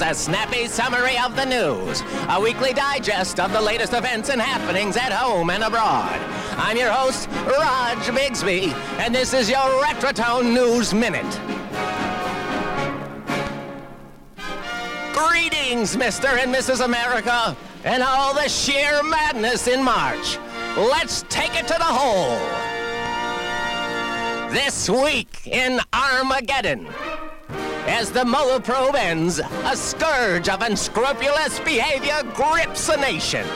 [0.00, 4.96] a snappy summary of the news, a weekly digest of the latest events and happenings
[4.96, 6.20] at home and abroad.
[6.56, 11.24] I'm your host, Raj Bigsby, and this is your Retrotone News Minute.
[15.12, 16.38] Greetings, Mr.
[16.38, 16.84] and Mrs.
[16.84, 20.38] America, and all the sheer madness in March.
[20.76, 22.38] Let's take it to the hole.
[24.50, 26.88] This week in Armageddon.
[27.88, 33.46] As the Mueller probe ends, a scourge of unscrupulous behavior grips the nation.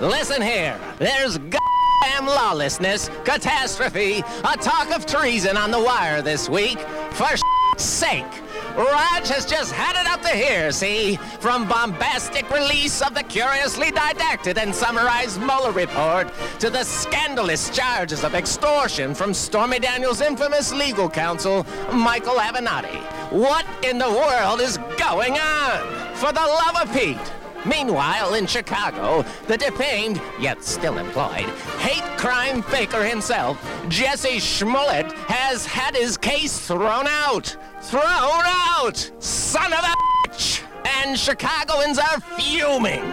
[0.00, 6.78] Listen here, there's goddamn lawlessness, catastrophe, a talk of treason on the wire this week.
[7.10, 7.36] For
[7.80, 8.42] sake,
[8.76, 11.16] Raj has just had it up to here, see?
[11.40, 18.22] From bombastic release of the curiously didacted and summarized Mueller report to the scandalous charges
[18.24, 23.00] of extortion from Stormy Daniels' infamous legal counsel, Michael Avenatti.
[23.32, 26.14] What in the world is going on?
[26.14, 27.37] For the love of Pete!
[27.68, 35.66] Meanwhile, in Chicago, the defamed, yet still employed, hate crime faker himself, Jussie Smollett, has
[35.66, 37.56] had his case thrown out.
[37.82, 39.10] Thrown out!
[39.18, 40.62] Son of a bitch!
[41.02, 43.04] And Chicagoans are fuming.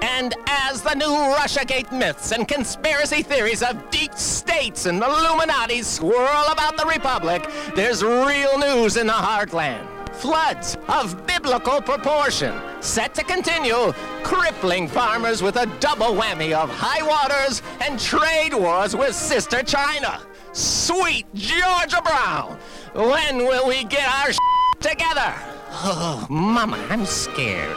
[0.00, 6.46] And as the new Russiagate myths and conspiracy theories of deep states and Illuminati swirl
[6.50, 9.91] about the Republic, there's real news in the heartland
[10.22, 13.92] floods of biblical proportion, set to continue,
[14.22, 20.20] crippling farmers with a double whammy of high waters and trade wars with sister China.
[20.52, 22.56] Sweet Georgia Brown,
[22.94, 24.30] when will we get our
[24.80, 25.34] together?
[25.72, 27.76] Oh, Mama, I'm scared.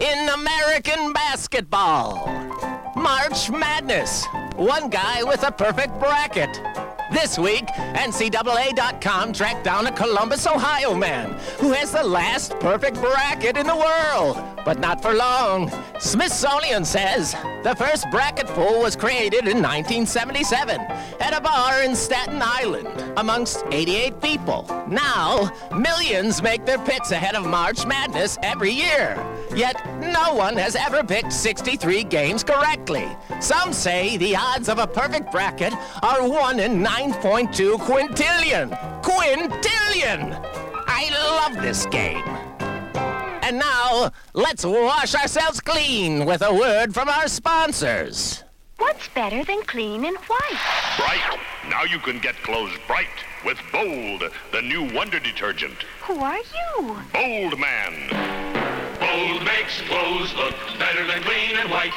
[0.00, 2.26] In American basketball,
[2.96, 6.60] March Madness, one guy with a perfect bracket.
[7.14, 13.56] This week, NCAA.com tracked down a Columbus, Ohio man who has the last perfect bracket
[13.56, 14.36] in the world.
[14.64, 15.70] But not for long.
[16.00, 22.42] Smithsonian says the first bracket pool was created in 1977 at a bar in Staten
[22.42, 24.64] Island amongst 88 people.
[24.88, 29.14] Now, millions make their picks ahead of March Madness every year.
[29.54, 33.06] Yet, no one has ever picked 63 games correctly.
[33.40, 35.72] Some say the odds of a perfect bracket
[36.02, 38.70] are 1 in 9.2 quintillion.
[39.02, 40.40] Quintillion!
[40.88, 42.24] I love this game.
[43.44, 48.42] And now, let's wash ourselves clean with a word from our sponsors.
[48.78, 50.60] What's better than clean and white?
[50.96, 51.38] Bright.
[51.68, 53.06] Now you can get clothes bright
[53.44, 55.84] with Bold, the new wonder detergent.
[56.02, 56.96] Who are you?
[57.12, 58.43] Bold Man.
[59.14, 61.94] Bold makes clothes look better than clean and white.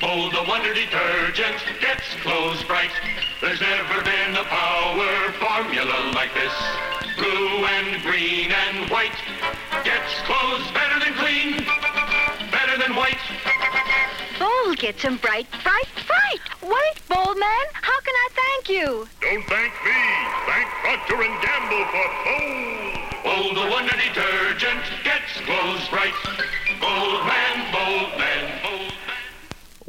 [0.00, 2.92] Bold, the wonder detergent, gets clothes bright.
[3.40, 6.54] There's never been a power formula like this.
[7.18, 9.18] Blue and green and white
[9.82, 11.56] gets clothes better than clean,
[12.52, 13.18] better than white.
[14.38, 16.44] Bold gets them bright, bright, bright.
[16.62, 19.08] Wait, Bold Man, how can I thank you?
[19.20, 20.00] Don't thank me.
[20.46, 23.04] Thank Procter and Gamble for Bold.
[23.24, 25.23] Bold, the wonder detergent, gets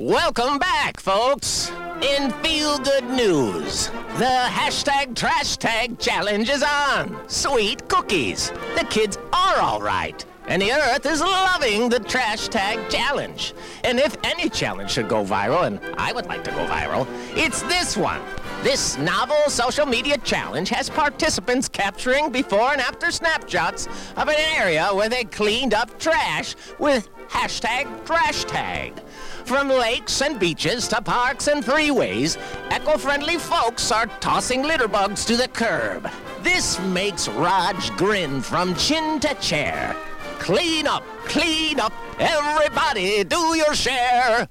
[0.06, 1.72] Welcome back, folks.
[2.04, 3.88] In feel good news,
[4.20, 7.28] the hashtag trash tag challenge is on.
[7.28, 8.52] Sweet cookies.
[8.78, 10.24] The kids are all right.
[10.48, 13.56] And the earth is loving the trash tag challenge.
[13.84, 17.64] And if any challenge should go viral, and I would like to go viral, it's
[17.64, 18.22] this one.
[18.66, 23.86] This novel social media challenge has participants capturing before and after snapshots
[24.18, 29.00] of an area where they cleaned up trash with hashtag trash tag.
[29.46, 32.40] From lakes and beaches to parks and freeways,
[32.76, 36.10] eco-friendly folks are tossing litter bugs to the curb.
[36.42, 39.96] This makes Raj grin from chin to chair.
[40.40, 44.50] Clean up, clean up, everybody do your share.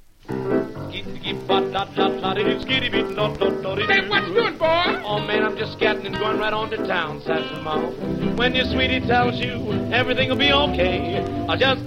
[3.87, 5.03] Hey, what you doing, boy?
[5.05, 8.37] Oh man, I'm just scatting and going right on to town, Sassamore.
[8.37, 11.83] When your sweetie tells you everything will be okay, I'll just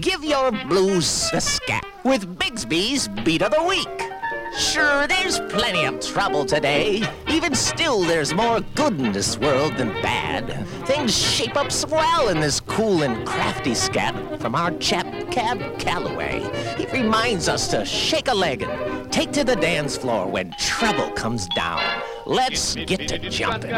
[0.00, 4.21] Give your blues a scat with Bigsby's Beat of the Week.
[4.56, 7.02] Sure, there's plenty of trouble today.
[7.28, 10.66] Even still, there's more good in this world than bad.
[10.86, 16.40] Things shape up swell in this cool and crafty scat from our chap Cab Calloway.
[16.76, 21.10] He reminds us to shake a leg and take to the dance floor when trouble
[21.12, 21.80] comes down.
[22.26, 23.72] Let's get to jumping.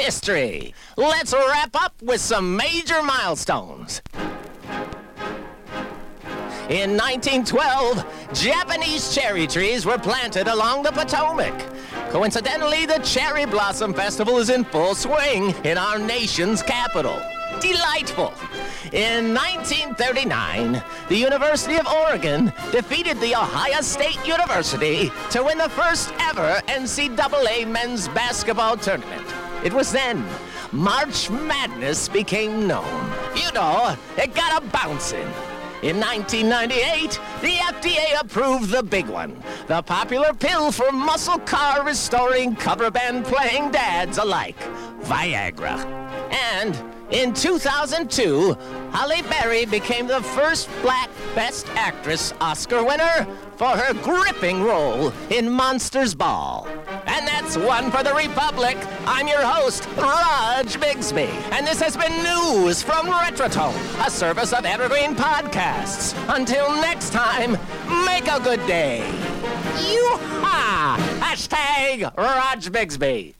[0.00, 0.74] History!
[0.96, 4.00] Let's wrap up with some major milestones.
[6.70, 11.52] In 1912, Japanese cherry trees were planted along the Potomac.
[12.10, 17.20] Coincidentally, the Cherry Blossom Festival is in full swing in our nation's capital.
[17.60, 18.32] Delightful.
[18.92, 26.12] In 1939, the University of Oregon defeated the Ohio State University to win the first
[26.20, 29.26] ever NCAA men's basketball tournament.
[29.62, 30.24] It was then
[30.72, 33.12] March Madness became known.
[33.34, 35.28] You know, it got a bouncing.
[35.82, 42.54] In 1998, the FDA approved the big one, the popular pill for muscle car restoring
[42.54, 44.58] cover band playing dads alike,
[45.00, 45.78] Viagra.
[46.52, 46.78] And
[47.10, 48.56] in 2002,
[48.92, 53.26] Halle Berry became the first black Best Actress Oscar winner
[53.56, 56.68] for her gripping role in Monsters Ball.
[57.50, 58.76] That's one for the Republic.
[59.06, 61.26] I'm your host, Raj Bigsby.
[61.50, 66.14] And this has been news from Retrotone, a service of Evergreen Podcasts.
[66.32, 67.58] Until next time,
[68.06, 69.00] make a good day.
[69.80, 70.96] Yoo-ha!
[71.20, 73.39] Hashtag Raj Bigsby.